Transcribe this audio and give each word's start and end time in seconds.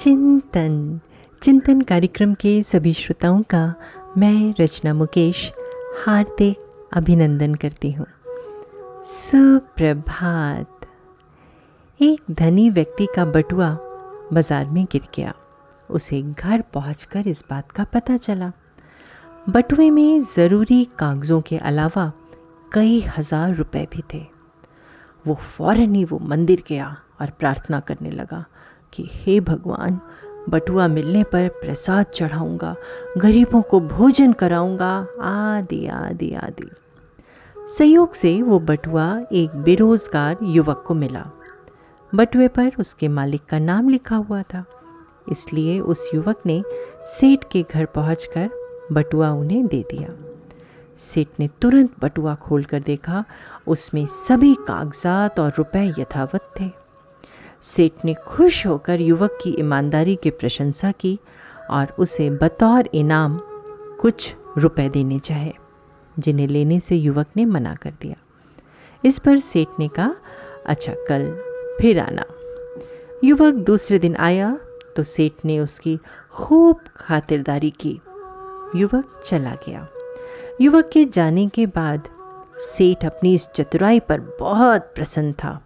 चिंतन। 0.00 1.00
चिंतन 1.42 1.80
कार्यक्रम 1.80 2.32
के 2.34 2.62
सभी 2.62 2.92
श्रोताओं 2.92 3.42
का 3.42 3.74
मैं 4.18 4.54
रचना 4.60 4.94
मुकेश 4.94 5.52
हार्दिक 6.06 6.88
अभिनंदन 6.92 7.54
करती 7.54 7.90
हूँ। 7.92 8.06
सुप्रभात। 9.06 10.86
एक 12.00 12.20
धनी 12.30 12.68
व्यक्ति 12.70 13.08
का 13.16 13.24
बटुआ 13.24 13.68
बाज़ार 14.32 14.66
में 14.66 14.84
गिर 14.84 15.02
गया। 15.16 15.34
उसे 15.90 16.22
घर 16.22 16.60
पहुंचकर 16.74 17.28
इस 17.28 17.44
बात 17.50 17.72
का 17.72 17.84
पता 17.84 18.16
चला। 18.16 18.52
बटुए 19.48 19.90
में 19.90 20.20
ज़रूरी 20.20 20.84
कागज़ों 20.98 21.40
के 21.40 21.56
अलावा 21.56 22.12
कई 22.72 23.00
हज़ार 23.18 23.54
रुपए 23.54 23.86
भी 23.92 24.02
थे। 24.14 24.24
वो 25.26 25.34
फ़ौरन 25.34 25.94
ही 25.94 26.04
वो 26.04 26.18
मंदिर 26.18 26.62
गया 26.68 26.96
और 27.20 27.30
प्रार्थना 27.30 27.80
करने 27.80 28.10
लगा। 28.10 28.44
कि 28.92 29.08
हे 29.12 29.40
भगवान, 29.40 30.00
बटुआ 30.48 30.88
मिलने 30.88 31.24
पर 31.24 31.48
प्रसाद 31.48 32.06
चढ़ाऊँगा, 32.06 32.76
गरीबों 33.18 33.62
को 33.62 33.80
भोजन 33.80 34.32
कराऊँगा, 34.32 35.06
आदि 35.20 35.86
आदि 35.86 36.34
आदि। 36.34 36.70
संयोग 37.58 38.12
से 38.12 38.42
वो 38.42 38.58
बटुआ 38.58 39.22
एक 39.32 39.56
बेरोजगार 39.56 40.36
युवक 40.42 40.84
को 40.86 40.94
मिला। 40.94 41.30
बटुए 42.14 42.48
पर 42.48 42.72
उसके 42.80 43.08
मालिक 43.08 43.44
का 43.48 43.58
नाम 43.58 43.88
लिखा 43.88 44.16
हुआ 44.16 44.42
था। 44.42 44.64
इसलिए 45.32 45.80
उस 45.80 46.10
युवक 46.14 46.36
ने 46.46 46.62
सेठ 47.04 47.44
के 47.52 47.64
घर 47.72 47.84
पहुंचकर 47.84 48.50
बटुआ 48.92 49.30
उन्हें 49.30 49.66
दे 49.66 49.82
दिया। 49.82 50.08
सेठ 50.98 51.28
ने 51.40 51.48
तुरंत 51.60 51.90
बटुआ 52.02 52.34
खोलकर 52.34 52.80
देखा, 52.80 53.24
उसमें 53.66 54.06
सभी 54.06 54.54
कागजात 54.54 55.40
और 55.40 55.52
रुपए 55.58 55.94
यथावत 55.98 56.52
थे। 56.60 56.70
सेठ 57.62 57.92
ने 58.04 58.14
खुश 58.14 58.66
होकर 58.66 59.00
युवक 59.00 59.38
की 59.42 59.56
ईमानदारी 59.58 60.16
की 60.16 60.30
प्रशंसा 60.30 60.92
की 60.92 61.18
और 61.70 61.94
उसे 61.98 62.30
बतौर 62.30 62.88
इनाम 62.94 63.40
कुछ 64.00 64.34
रुपए 64.58 64.88
देने 64.88 65.18
चाहे, 65.18 65.52
जिन्हें 66.18 66.46
लेने 66.46 66.80
से 66.80 66.96
युवक 66.96 67.26
ने 67.36 67.44
मना 67.44 67.74
कर 67.74 67.90
दिया। 67.90 68.16
इस 69.04 69.18
पर 69.18 69.38
सेठ 69.38 69.68
ने 69.78 69.88
कहा 69.88 70.14
अच्छा 70.66 70.94
कल 71.08 71.30
फिर 71.80 72.00
आना। 72.00 72.24
युवक 73.24 73.54
दूसरे 73.54 73.98
दिन 73.98 74.16
आया 74.16 74.58
तो 74.96 75.02
सेठ 75.02 75.32
ने 75.44 75.58
उसकी 75.60 75.98
खूब 76.32 76.80
खातिरदारी 76.96 77.70
की। 77.70 78.00
युवक 78.76 79.22
चला 79.26 79.54
गया। 79.68 79.88
युवक 80.60 80.90
के 80.92 81.04
जाने 81.04 81.48
के 81.48 81.66
बाद 81.66 82.08
सेठ 82.58 83.04
अपनी 83.04 83.34
इस 83.34 83.46
चतुराई 83.46 84.00
पर 84.00 84.20
बहुत 84.40 84.92
प्रसन्न 84.94 85.32
था। 85.32 85.60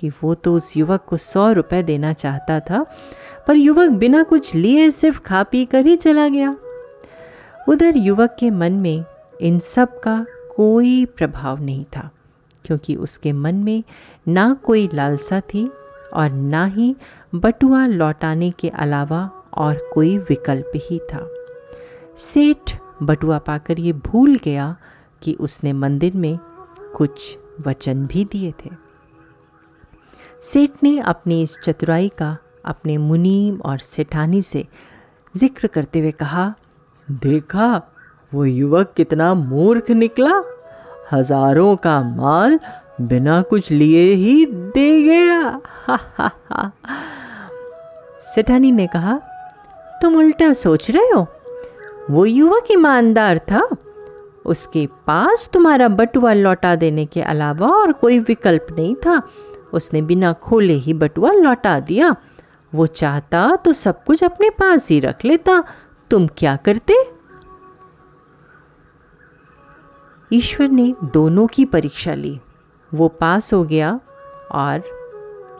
कि 0.00 0.08
वो 0.22 0.34
तो 0.34 0.54
उस 0.56 0.76
युवक 0.76 1.04
को 1.08 1.16
सौ 1.16 1.50
रुपए 1.52 1.82
देना 1.82 2.12
चाहता 2.12 2.58
था, 2.60 2.84
पर 3.46 3.56
युवक 3.56 3.90
बिना 3.90 4.22
कुछ 4.22 4.54
लिए 4.54 4.90
सिर्फ़ 4.90 5.20
खा 5.20 5.42
पी 5.42 5.64
कर 5.64 5.86
ही 5.86 5.96
चला 5.96 6.28
गया। 6.28 6.56
उधर 7.68 7.96
युवक 7.96 8.36
के 8.40 8.50
मन 8.50 8.72
में 8.72 9.04
इन 9.40 9.58
सब 9.58 9.98
का 10.00 10.24
कोई 10.56 11.04
प्रभाव 11.06 11.62
नहीं 11.62 11.84
था, 11.96 12.10
क्योंकि 12.64 12.94
उसके 12.96 13.32
मन 13.32 13.54
में 13.54 13.82
ना 14.28 14.52
कोई 14.64 14.88
लालसा 14.94 15.40
थी 15.40 15.70
और 16.12 16.30
ना 16.30 16.64
ही 16.66 16.94
बटुआ 17.34 17.86
लौटाने 17.86 18.50
के 18.50 18.68
अलावा 18.68 19.30
और 19.54 19.90
कोई 19.94 20.16
विकल्प 20.18 20.72
ही 20.76 20.98
था। 21.12 21.26
सेठ 22.18 22.76
बटुआ 23.02 23.38
पाकर 23.38 23.80
ये 23.80 23.92
भूल 23.92 24.38
गया 24.44 24.76
कि 25.22 25.34
उसने 25.40 25.72
मंदिर 25.72 26.16
में 26.16 26.38
कुछ 26.96 27.36
वचन 27.66 28.06
भी 28.06 28.24
दिए 28.24 28.52
थे। 28.64 28.70
सेठ 30.42 30.82
ने 30.82 30.98
अपनी 31.00 31.40
इस 31.42 31.56
चतुराई 31.64 32.08
का 32.18 32.36
अपने 32.64 32.96
मुनीम 32.98 33.60
और 33.60 33.78
सेठानी 33.78 34.40
से 34.42 34.64
ज़िक्र 35.34 35.66
करते 35.66 36.00
हुए 36.00 36.10
कहा, 36.10 36.54
देखा, 37.08 37.82
वो 38.32 38.44
युवक 38.44 38.92
कितना 38.96 39.32
मूर्ख 39.34 39.90
निकला। 39.90 40.42
हज़ारों 41.12 41.74
का 41.76 42.00
माल 42.02 42.58
बिना 43.00 43.40
कुछ 43.42 43.70
लिए 43.70 44.12
ही 44.14 44.46
दे 44.46 45.02
गया। 45.02 45.60
सेठानी 48.34 48.72
ने 48.72 48.86
कहा, 48.86 49.20
तुम 50.02 50.16
उल्टा 50.16 50.52
सोच 50.52 50.90
रहे 50.90 51.10
हो? 51.10 51.26
वो 52.10 52.24
युवक 52.26 52.70
ईमानदार 52.70 53.38
था। 53.50 53.68
उसके 54.46 54.86
पास 55.06 55.48
तुम्हारा 55.52 55.88
बटुआ 55.88 56.32
लौटा 56.32 56.74
देने 56.76 57.06
के 57.06 57.22
अलावा 57.22 57.68
और 57.68 57.92
कोई 57.92 58.18
विकल्प 58.18 58.66
नहीं 58.70 58.94
था। 58.96 59.20
उसने 59.72 60.02
बिना 60.02 60.32
खोले 60.32 60.74
ही 60.74 60.94
बटुआ 60.94 61.32
लौटा 61.32 61.80
दिया। 61.80 62.16
वो 62.74 62.86
चाहता 62.86 63.56
तो 63.56 63.72
सब 63.72 64.04
कुछ 64.04 64.24
अपने 64.24 64.50
पास 64.50 64.88
ही 64.90 65.00
रख 65.00 65.24
लेता। 65.24 65.64
तुम 66.10 66.26
क्या 66.26 66.56
करते? 66.56 66.94
ईश्वर 70.32 70.68
ने 70.68 70.94
दोनों 71.04 71.46
की 71.46 71.64
परीक्षा 71.64 72.14
ली। 72.14 72.40
वो 72.94 73.08
पास 73.08 73.52
हो 73.52 73.64
गया 73.64 74.00
और 74.52 74.82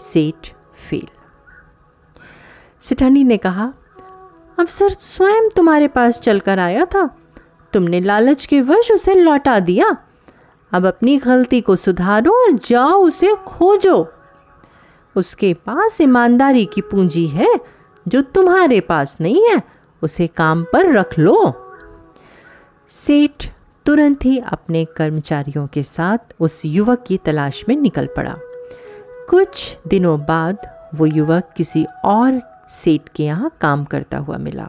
सेठ 0.00 0.49
फेल। 0.91 1.06
सिठानी 2.81 3.25
ने 3.25 3.37
कहा 3.37 3.72
अफसर 4.59 4.88
स्वयं 4.88 5.49
तुम्हारे 5.49 5.88
पास 5.88 6.20
चलकर 6.20 6.59
आया 6.59 6.84
था। 6.84 7.16
तुमने 7.72 8.00
लालच 8.00 8.47
के 8.47 8.60
वश 8.60 8.91
उसे 8.93 9.15
लौटा 9.15 9.60
दिया। 9.60 9.97
अब 10.72 10.86
अपनी 10.86 11.19
गलती 11.19 11.60
को 11.60 11.76
सुधारो 11.76 12.32
और 12.32 12.53
जाओ 12.53 13.03
उसे 13.03 13.34
खोजो। 13.47 14.08
उसके 15.16 15.54
पास 15.54 16.00
ईमानदारी 16.00 16.64
की 16.66 16.81
पूंजी 16.81 17.26
है, 17.26 17.54
जो 18.08 18.22
तुम्हारे 18.22 18.81
पास 18.81 19.16
नहीं 19.20 19.48
है, 19.48 19.62
उसे 20.03 20.26
काम 20.26 20.62
पर 20.62 20.92
रख 20.92 21.19
लो। 21.19 21.54
सेठ 22.88 23.47
तुरंत 23.86 24.25
ही 24.25 24.38
अपने 24.38 24.84
कर्मचारियों 24.84 25.66
के 25.66 25.82
साथ 25.82 26.19
उस 26.41 26.62
युवक 26.64 27.04
की 27.06 27.16
तलाश 27.16 27.64
में 27.69 27.76
निकल 27.76 28.08
पड़ा। 28.16 28.37
कुछ 29.31 29.78
दिनों 29.88 30.20
बाद 30.20 30.58
वो 30.94 31.06
युवक 31.06 31.50
किसी 31.56 31.87
और 32.04 32.42
सेठ 32.70 33.02
के 33.16 33.22
यहाँ 33.22 33.52
काम 33.60 33.84
करता 33.84 34.19
हुआ 34.19 34.37
मिला। 34.37 34.69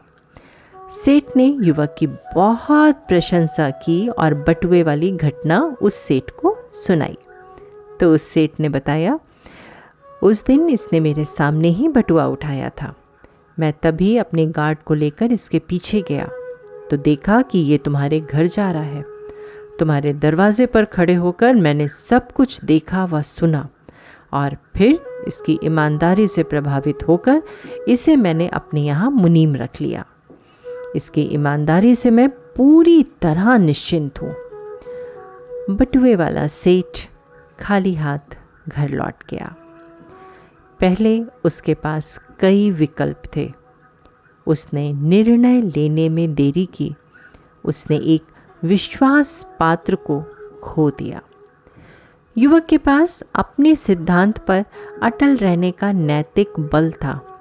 सेठ 0.94 1.36
ने 1.36 1.44
युवक 1.62 1.94
की 1.98 2.06
बहुत 2.06 2.96
प्रशंसा 3.08 3.68
की 3.76 4.08
और 4.08 4.34
बटुए 4.48 4.82
वाली 4.82 5.10
घटना 5.12 5.60
उस 5.82 5.94
सेठ 5.96 6.30
को 6.40 6.56
सुनाई। 6.76 7.16
तो 8.00 8.12
उस 8.14 8.22
सेठ 8.24 8.60
ने 8.60 8.68
बताया, 8.68 9.18
उस 10.22 10.44
दिन 10.46 10.68
इसने 10.68 11.00
मेरे 11.00 11.24
सामने 11.26 11.68
ही 11.70 11.88
बटुआ 11.88 12.26
उठाया 12.26 12.68
था। 12.72 12.94
मैं 13.58 13.72
तभी 13.82 14.16
अपने 14.16 14.46
गार्ड 14.48 14.78
को 14.78 14.94
लेकर 14.94 15.32
इसके 15.32 15.58
पीछे 15.60 16.02
गया 16.08 16.28
तो 16.90 16.96
देखा 16.98 17.40
कि 17.42 17.58
ये 17.60 17.78
तुम्हारे 17.78 18.20
घर 18.20 18.46
जा 18.46 18.70
रहा 18.70 18.82
है। 18.82 19.04
तुम्हारे 19.78 20.12
दरवाजे 20.14 20.66
पर 20.66 20.84
खड़े 20.86 21.14
होकर 21.14 21.54
मैंने 21.56 21.88
सब 21.88 22.30
कुछ 22.32 22.64
देखा 22.64 23.04
व 23.04 23.22
सुना, 23.24 23.68
और 24.32 24.56
फिर 24.76 25.24
इसकी 25.28 25.58
ईमानदारी 25.64 26.28
से 26.28 26.42
प्रभावित 26.44 27.08
होकर 27.08 27.42
इसे 27.88 28.16
मैंने 28.16 28.48
अपने 28.50 28.80
यहाँ 28.82 29.10
मुनीम 29.10 29.56
रख 29.56 29.80
लिया। 29.80 30.04
इसकी 30.96 31.22
ईमानदारी 31.22 31.94
से 31.94 32.10
मैं 32.10 32.28
पूरी 32.28 33.02
तरह 33.02 33.58
निश्चिंत 33.58 34.22
हूँ। 34.22 34.34
बटुए 35.70 36.14
वाला 36.14 36.46
सेठ 36.46 37.08
खाली 37.60 37.94
हाथ 37.94 38.38
घर 38.68 38.88
लौट 38.88 39.14
गया। 39.30 39.54
पहले 40.80 41.24
उसके 41.44 41.74
पास 41.74 42.20
कई 42.40 42.70
विकल्प 42.70 43.22
थे। 43.36 43.52
उसने 44.46 44.92
निर्णय 44.92 45.60
लेने 45.60 46.08
में 46.08 46.34
देरी 46.34 46.66
की। 46.66 46.94
उसने 47.64 47.96
एक 47.96 48.22
विश्वास 48.64 49.56
पात्र 49.60 49.94
को 49.94 50.24
खो 50.62 50.90
दिया। 50.90 51.20
युवक 52.38 52.66
के 52.66 52.78
पास 52.78 53.22
अपने 53.34 53.74
सिद्धांत 53.74 54.38
पर 54.38 54.64
अटल 55.02 55.36
रहने 55.36 55.70
का 55.70 55.92
नैतिक 55.92 56.60
बल 56.60 56.92
था। 56.92 57.38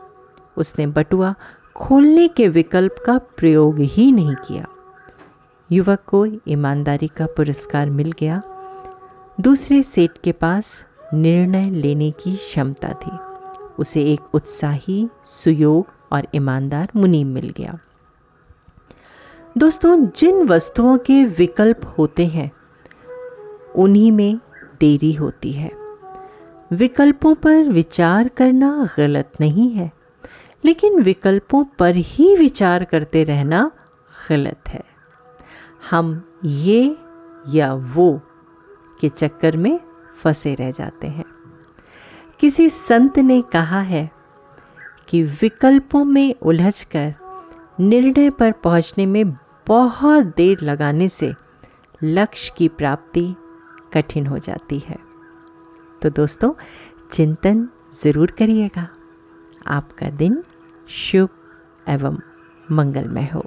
उसने 0.58 0.88
बटुआ 0.88 1.36
खोलने 1.76 2.28
के 2.28 2.48
विकल्प 2.48 2.96
का 3.06 3.18
प्रयोग 3.18 3.80
ही 3.80 4.12
नहीं 4.12 4.36
किया। 4.36 4.66
युवक 5.72 6.00
को 6.08 6.26
ईमानदारी 6.26 7.08
का 7.08 7.26
पुरस्कार 7.26 7.90
मिल 7.90 8.12
गया। 8.12 8.42
दूसरे 9.42 9.84
सेठ 9.84 10.12
के 10.24 10.32
पास 10.32 10.86
निर्णय 11.14 11.70
लेने 11.70 12.12
की 12.12 12.36
क्षमता 12.36 12.90
थी। 12.90 13.12
उसे 13.80 14.14
एक 14.14 14.20
उत्साही, 14.34 15.10
सुयोग 15.26 15.88
और 16.12 16.28
ईमानदार 16.36 16.90
मुनीम 16.96 17.28
मिल 17.28 17.54
गया। 17.58 17.80
दोस्तों, 19.58 20.06
जिन 20.06 20.48
वस्तुओं 20.48 20.98
के 20.98 21.26
विकल्प 21.26 21.96
होते 21.98 22.28
हैं, 22.28 22.52
उन्हीं 23.76 24.12
में 24.12 24.40
देरी 24.80 25.14
होती 25.14 25.52
है। 25.52 25.72
विकल्पों 26.74 27.36
पर 27.36 27.58
विचार 27.58 28.28
करना 28.28 28.90
गलत 28.98 29.32
नहीं 29.42 29.70
है। 29.70 30.01
लेकिन 30.66 31.02
विकल्पों 31.02 31.64
पर 31.80 31.96
ही 31.96 32.36
विचार 32.36 32.84
करते 32.84 33.24
रहना 33.24 33.72
गलत 34.30 34.70
है। 34.70 34.84
हम 35.90 36.38
ये 36.46 36.98
या 37.50 37.74
वो 37.74 38.22
के 39.02 39.10
चक्कर 39.10 39.58
में 39.58 39.80
फंसे 40.24 40.56
रह 40.56 40.72
जाते 40.72 41.08
हैं। 41.08 41.26
किसी 42.40 42.70
संत 42.70 43.20
ने 43.20 43.42
कहा 43.42 43.82
है 43.82 44.12
कि 45.10 45.24
विकल्पों 45.24 46.04
में 46.06 46.36
उलझकर, 46.42 47.14
निर्णय 47.80 48.30
पर 48.30 48.52
पहुँचने 48.52 49.06
में 49.06 49.32
बहुत 49.68 50.26
देर 50.38 50.62
लगाने 50.62 51.10
से 51.10 51.34
लक्ष्य 52.04 52.54
की 52.58 52.68
प्राप्ति 52.68 53.36
कठिन 53.94 54.28
हो 54.28 54.38
जाती 54.38 54.80
है। 54.80 54.98
तो 56.02 56.10
दोस्तों, 56.10 56.54
चिंतन 57.12 57.70
ज़रूर 58.04 58.32
करिएगा। 58.32 58.88
आपका 59.68 60.10
दिन 60.10 60.44
शुभ 60.90 61.30
एवं 61.88 62.18
मंगलमय 62.72 63.30
हो। 63.36 63.46